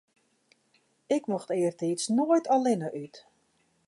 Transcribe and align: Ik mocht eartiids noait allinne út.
Ik 1.17 1.23
mocht 1.31 1.49
eartiids 1.57 2.05
noait 2.15 2.47
allinne 2.55 2.89
út. 3.03 3.15